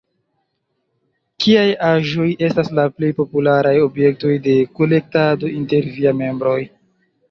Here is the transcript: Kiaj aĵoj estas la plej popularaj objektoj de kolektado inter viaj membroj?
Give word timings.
Kiaj 1.45 1.65
aĵoj 1.91 2.27
estas 2.49 2.73
la 2.81 2.87
plej 2.97 3.13
popularaj 3.21 3.77
objektoj 3.85 4.35
de 4.51 4.59
kolektado 4.83 5.57
inter 5.63 5.95
viaj 5.97 6.21
membroj? 6.29 6.61